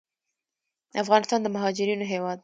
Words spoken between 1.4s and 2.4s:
د مهاجرینو هیواد دی